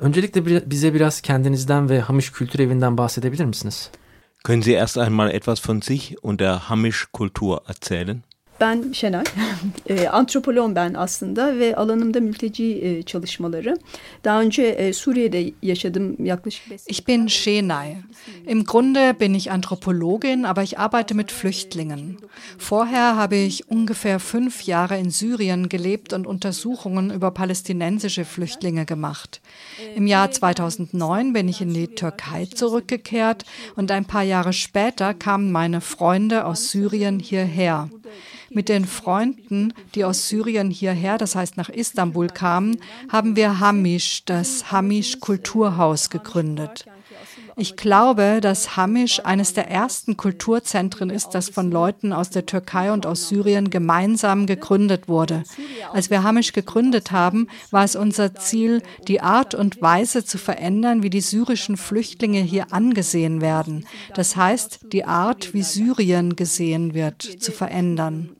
[0.00, 3.90] Öncelikle bize biraz kendinizden ve Hamiş Kültür Evi'nden bahsedebilir misiniz?
[4.44, 8.22] Können Sie erst einmal etwas von sich und der Hamish Kultur erzählen?
[8.60, 9.24] Ben Şenay,
[9.88, 13.76] e, antropoloğum ben aslında ve alanımda mülteci e, çalışmaları.
[14.24, 17.96] Daha önce e, Suriye'de yaşadım yaklaşık Ich bin Şenay.
[18.46, 22.16] Im Grunde bin ich Anthropologin, aber ich arbeite mit Flüchtlingen.
[22.70, 29.40] Vorher habe ich ungefähr fünf Jahre in Syrien gelebt und Untersuchungen über palästinensische Flüchtlinge gemacht.
[29.96, 33.44] Im Jahr 2009 bin ich in die Türkei zurückgekehrt
[33.76, 37.88] und ein paar Jahre später kamen meine Freunde aus Syrien hierher.
[38.50, 44.24] Mit den Freunden, die aus Syrien hierher, das heißt nach Istanbul kamen, haben wir Hamish,
[44.24, 46.84] das Hamish Kulturhaus gegründet.
[47.60, 52.90] Ich glaube, dass Hamish eines der ersten Kulturzentren ist, das von Leuten aus der Türkei
[52.90, 55.42] und aus Syrien gemeinsam gegründet wurde.
[55.92, 61.02] Als wir Hamish gegründet haben, war es unser Ziel, die Art und Weise zu verändern,
[61.02, 63.84] wie die syrischen Flüchtlinge hier angesehen werden.
[64.14, 68.30] Das heißt, die Art, wie Syrien gesehen wird, zu verändern.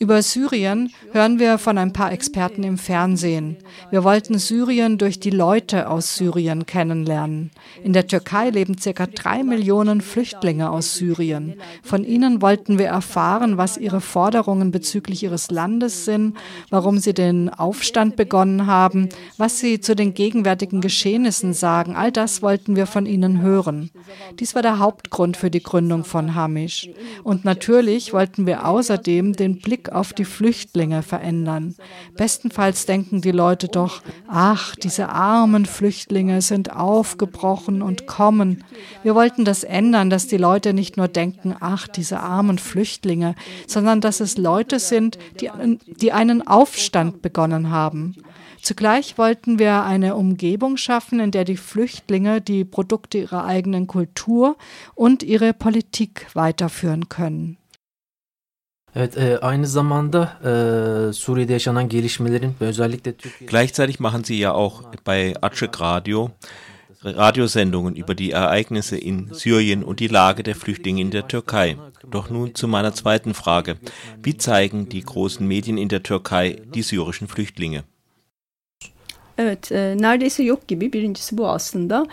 [0.00, 3.56] Über Syrien hören wir von ein paar Experten im Fernsehen.
[3.90, 7.52] Wir wollten Syrien durch die Leute aus Syrien kennenlernen.
[7.84, 8.15] In der
[8.50, 11.54] leben circa drei Millionen Flüchtlinge aus Syrien.
[11.82, 16.36] Von ihnen wollten wir erfahren, was ihre Forderungen bezüglich ihres Landes sind,
[16.70, 21.96] warum sie den Aufstand begonnen haben, was sie zu den gegenwärtigen Geschehnissen sagen.
[21.96, 23.90] All das wollten wir von ihnen hören.
[24.38, 26.88] Dies war der Hauptgrund für die Gründung von Hamish.
[27.22, 31.74] Und natürlich wollten wir außerdem den Blick auf die Flüchtlinge verändern.
[32.16, 38.64] Bestenfalls denken die Leute doch, ach, diese armen Flüchtlinge sind aufgebrochen und kommen.
[39.02, 43.34] Wir wollten das ändern, dass die Leute nicht nur denken, ach, diese armen Flüchtlinge,
[43.66, 45.50] sondern dass es Leute sind, die,
[46.00, 48.16] die einen Aufstand begonnen haben.
[48.62, 54.56] Zugleich wollten wir eine Umgebung schaffen, in der die Flüchtlinge die Produkte ihrer eigenen Kultur
[54.94, 57.58] und ihre Politik weiterführen können.
[58.96, 63.50] Evet, e, aynı zamanda e, Suriye'de yaşanan gelişmelerin ve özellikle Türkiye...
[63.50, 66.30] Gleichzeitig machen Sie ja auch bei Açık Radio
[67.02, 71.76] Radiosendungen über die Ereignisse in Syrien und die Lage der Flüchtlinge in der Türkei.
[72.10, 73.76] Doch nun zu meiner zweiten Frage.
[74.22, 77.84] Wie zeigen die großen Medien in der Türkei die syrischen Flüchtlinge?
[79.38, 82.06] Evet, e, neredeyse yok gibi birincisi bu aslında.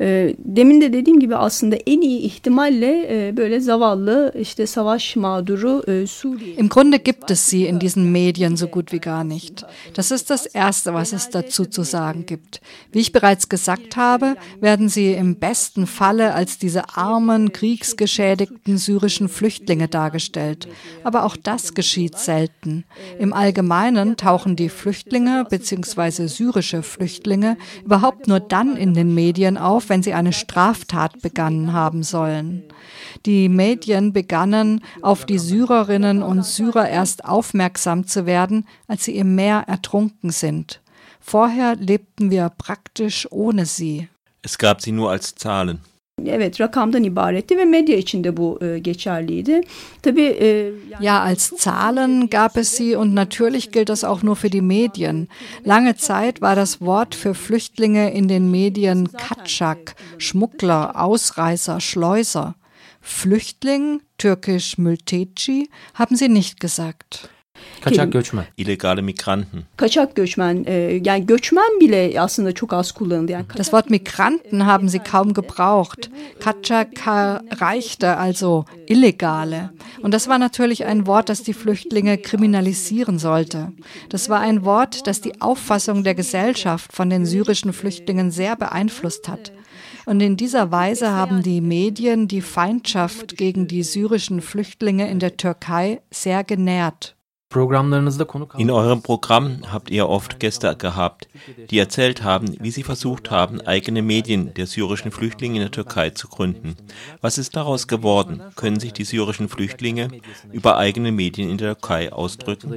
[0.00, 5.82] E, demin de dediğim gibi aslında en iyi ihtimalle e, böyle zavallı işte savaş mağduru
[5.86, 6.54] e, Suriye.
[6.54, 9.64] Im Grunde gibt es sie in diesen Medien so gut wie gar nicht.
[9.96, 12.60] Das ist das Erste, was es dazu zu sagen gibt.
[12.92, 19.28] Wie ich bereits gesagt habe, werden sie im besten Falle als diese armen, kriegsgeschädigten syrischen
[19.28, 20.68] Flüchtlinge dargestellt.
[21.04, 22.84] Aber auch das geschieht selten.
[23.18, 26.26] Im Allgemeinen tauchen die Flüchtlinge bzw.
[26.26, 32.02] syrische Flüchtlinge überhaupt nur dann in den Medien auf, wenn sie eine Straftat begangen haben
[32.02, 32.64] sollen.
[33.26, 39.34] Die Medien begannen, auf die Syrerinnen und Syrer erst aufmerksam zu werden, als sie im
[39.34, 40.80] Meer ertrunken sind.
[41.20, 44.08] Vorher lebten wir praktisch ohne sie.
[44.42, 45.80] Es gab sie nur als Zahlen.
[46.26, 49.60] Evet rakamdan ibaretti ve medya içinde bu e, geçerliydi.
[50.02, 54.50] Tabii e, ja als Zahlen gab es sie und natürlich gilt das auch nur für
[54.50, 55.28] die Medien.
[55.64, 62.54] Lange Zeit war das Wort für Flüchtlinge in den Medien Katschak, Schmuggler, Ausreißer, Schleuser.
[63.00, 67.30] Flüchtling, türkisch Mülteci, haben sie nicht gesagt.
[67.80, 68.44] Kaçak göçmen.
[68.56, 69.62] Illegale Migranten.
[69.76, 73.32] Kaçak göçmen, e, yani göçmen bile aslında çok az kullanıldı.
[73.32, 76.10] Yani das Wort Migranten haben sie kaum gebraucht.
[76.40, 76.88] Kaçak
[77.60, 79.70] reichte, also Illegale.
[80.02, 83.72] Und das war natürlich ein Wort, das die Flüchtlinge kriminalisieren sollte.
[84.10, 89.28] Das war ein Wort, das die Auffassung der Gesellschaft von den syrischen Flüchtlingen sehr beeinflusst
[89.28, 89.52] hat.
[90.06, 95.36] Und in dieser Weise haben die Medien die Feindschaft gegen die syrischen Flüchtlinge in der
[95.36, 97.14] Türkei sehr genährt.
[97.52, 101.28] In eurem Programm habt ihr oft Gäste gehabt,
[101.68, 106.10] die erzählt haben, wie sie versucht haben, eigene Medien der syrischen Flüchtlinge in der Türkei
[106.10, 106.76] zu gründen.
[107.20, 108.40] Was ist daraus geworden?
[108.54, 110.10] Können sich die syrischen Flüchtlinge
[110.52, 112.72] über eigene Medien in der Türkei ausdrücken?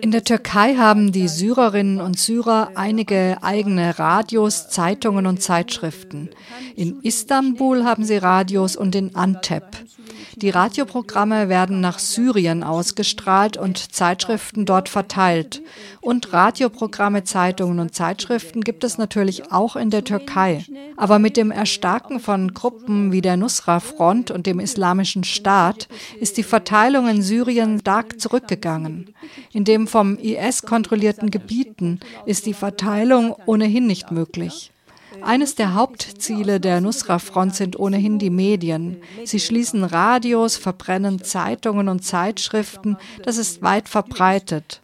[0.00, 6.28] In der Türkei haben die Syrerinnen und Syrer einige eigene Radios, Zeitungen und Zeitschriften.
[6.76, 9.64] In Istanbul haben sie Radios und in Antep.
[10.36, 15.62] Die Radioprogramme werden nach Syrien ausgestrahlt und Zeitschriften dort verteilt.
[16.00, 20.64] Und Radioprogramme, Zeitungen und Zeitschriften gibt es natürlich auch in der Türkei.
[20.96, 25.88] Aber mit dem Erstarken von Gruppen wie der Nusra-Front und dem Islamischen Staat
[26.20, 29.14] ist die Verteilung in Syrien stark zurückgegangen.
[29.52, 34.72] In den vom IS kontrollierten Gebieten ist die Verteilung ohnehin nicht möglich.
[35.22, 39.02] Eines der Hauptziele der Nusra-Front sind ohnehin die Medien.
[39.24, 42.96] Sie schließen Radios, verbrennen Zeitungen und Zeitschriften.
[43.22, 44.80] Das ist weit verbreitet.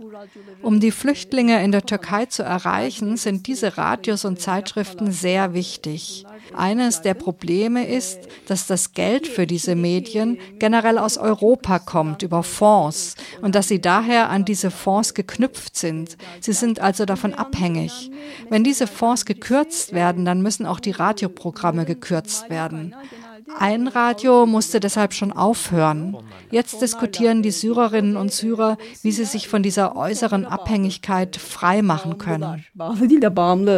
[0.62, 6.24] Um die Flüchtlinge in der Türkei zu erreichen, sind diese Radios und Zeitschriften sehr wichtig.
[6.54, 12.42] Eines der Probleme ist, dass das Geld für diese Medien generell aus Europa kommt, über
[12.42, 16.16] Fonds, und dass sie daher an diese Fonds geknüpft sind.
[16.40, 18.10] Sie sind also davon abhängig.
[18.50, 22.94] Wenn diese Fonds gekürzt werden, dann müssen auch die Radioprogramme gekürzt werden.
[23.58, 26.16] Ein Radio musste deshalb schon aufhören.
[26.50, 32.16] Jetzt diskutieren die Syrerinnen und Syrer, wie sie sich von dieser äußeren Abhängigkeit frei machen
[32.18, 32.64] können.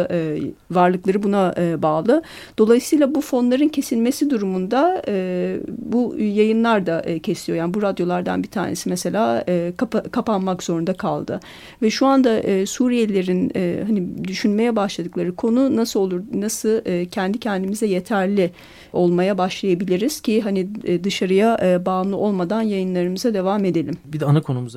[0.09, 2.23] E, varlıkları buna e, bağlı.
[2.57, 7.57] Dolayısıyla bu fonların kesilmesi durumunda e, bu yayınlar da e, kesiyor.
[7.57, 9.45] Yani bu radyolardan bir tanesi mesela
[9.77, 11.39] kapa, kapanmak zorunda kaldı.
[11.81, 13.51] Ve şu anda Suriyelilerin
[13.87, 18.51] hani düşünmeye başladıkları konu nasıl olur, nasıl kendi kendimize yeterli
[18.93, 23.97] olmaya başlayabiliriz ki hani e, dışarıya e, bağımlı olmadan yayınlarımıza devam edelim.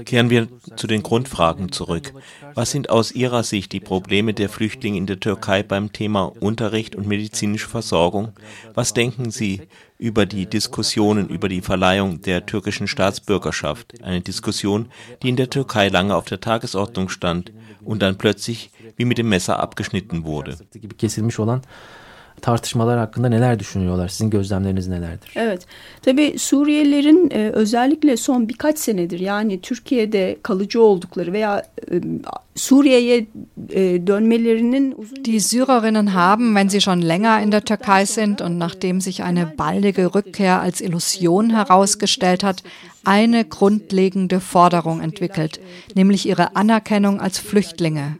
[0.04, 0.46] Kehren wir
[0.76, 2.14] zu den Grundfragen zurück.
[2.54, 6.96] Was sind aus Ihrer Sicht die Probleme der Flüchtlinge in der Türkei beim Thema Unterricht
[6.96, 8.28] und medizinische Versorgung?
[8.74, 9.60] Was denken Sie
[9.98, 14.02] über die Diskussionen über die Verleihung der türkischen Staatsbürgerschaft?
[14.02, 14.86] Eine Diskussion,
[15.22, 17.52] die in der Türkei lange auf der Tagesordnung stand
[17.84, 20.56] und dann plötzlich wie mit dem Messer abgeschnitten wurde
[22.40, 24.08] tartışmalar hakkında neler düşünüyorlar?
[24.08, 25.32] Sizin gözlemleriniz nelerdir?
[25.36, 25.66] Evet.
[26.02, 32.00] Tabii Suriyelilerin e, özellikle son birkaç senedir yani Türkiye'de kalıcı oldukları veya e,
[32.54, 33.26] Suriye'ye
[33.70, 38.58] e, dönmelerinin uzun Die Syrerinnen haben, wenn sie schon länger in der Türkei sind und
[38.58, 42.62] nachdem sich eine baldige Rückkehr als Illusion herausgestellt hat,
[43.04, 45.60] eine grundlegende Forderung entwickelt,
[45.94, 48.16] nämlich ihre Anerkennung als Flüchtlinge.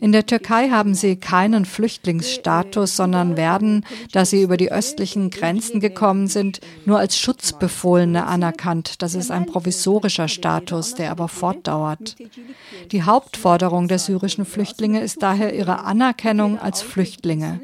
[0.00, 5.80] In der Türkei haben sie keinen Flüchtlingsstatus, sondern werden, da sie über die östlichen Grenzen
[5.80, 9.02] gekommen sind, nur als Schutzbefohlene anerkannt.
[9.02, 12.16] Das ist ein provisorischer Status, der aber fortdauert.
[12.92, 17.60] Die Hauptforderung der syrischen Flüchtlinge ist daher ihre Anerkennung als Flüchtlinge.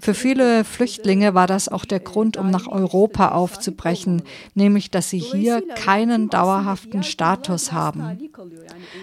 [0.00, 4.22] Für viele Flüchtlinge war das auch der Grund, um nach Europa aufzubrechen,
[4.54, 8.18] nämlich dass sie hier keinen dauerhaften Status haben.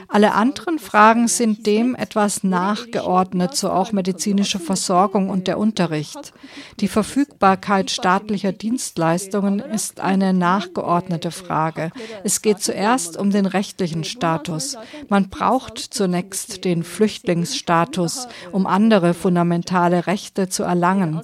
[0.07, 6.33] Alle anderen Fragen sind dem etwas nachgeordnet, so auch medizinische Versorgung und der Unterricht.
[6.79, 11.91] Die Verfügbarkeit staatlicher Dienstleistungen ist eine nachgeordnete Frage.
[12.23, 14.77] Es geht zuerst um den rechtlichen Status.
[15.07, 21.21] Man braucht zunächst den Flüchtlingsstatus, um andere fundamentale Rechte zu erlangen.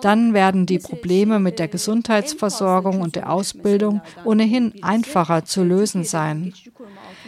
[0.00, 6.54] Dann werden die Probleme mit der Gesundheitsversorgung und der Ausbildung ohnehin einfacher zu lösen sein.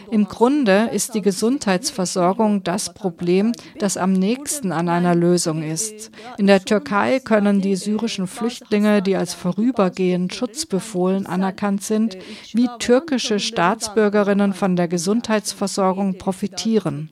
[0.09, 6.11] Im Grunde ist die Gesundheitsversorgung das Problem, das am nächsten an einer Lösung ist.
[6.37, 12.17] In der Türkei können die syrischen Flüchtlinge, die als vorübergehend schutzbefohlen anerkannt sind,
[12.53, 17.09] wie türkische Staatsbürgerinnen von der Gesundheitsversorgung profitieren.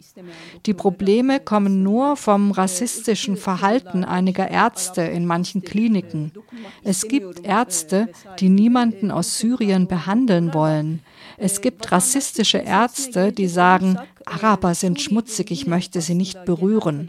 [0.66, 6.32] Die Probleme kommen nur vom rassistischen Verhalten einiger Ärzte in manchen Kliniken.
[6.84, 8.10] Es gibt Ärzte,
[8.40, 11.02] die niemanden aus Syrien behandeln wollen.
[11.38, 17.08] Es gibt rassistische Ärzte, die sagen, Araber sind schmutzig, ich möchte sie nicht berühren.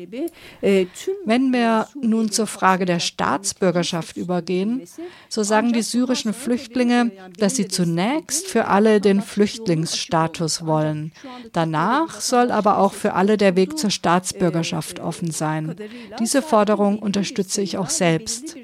[0.60, 4.82] Wenn wir nun zur Frage der Staatsbürgerschaft übergehen,
[5.30, 11.12] so sagen die syrischen Flüchtlinge, dass sie zunächst für alle den Flüchtlingsstatus wollen.
[11.52, 15.74] Danach soll aber auch für alle der Weg zur Staatsbürgerschaft offen sein.
[16.20, 18.56] Diese Forderung unterstütze ich auch selbst.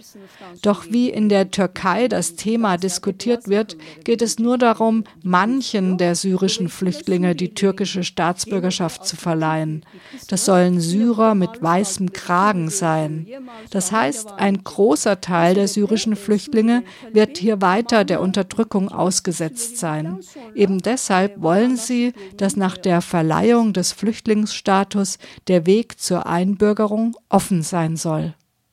[0.60, 6.14] Doch wie in der Türkei das Thema diskutiert wird, geht es nur darum, manchen der
[6.14, 9.84] syrischen Flüchtlinge die türkische Staatsbürgerschaft Staatsbürgerschaft zu verleihen.
[10.28, 13.26] Das sollen Syrer mit weißem Kragen sein.
[13.70, 16.82] Das heißt, ein großer Teil der syrischen Flüchtlinge
[17.12, 20.18] wird hier weiter der Unterdrückung ausgesetzt sein.
[20.54, 25.18] Eben deshalb wollen sie, dass nach der Verleihung des Flüchtlingsstatus
[25.48, 28.34] der Weg zur Einbürgerung offen sein soll.